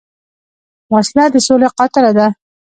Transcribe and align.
وسله 0.93 1.25
د 1.33 1.35
سولې 1.47 1.67
قاتله 1.77 2.11
ده 2.17 2.27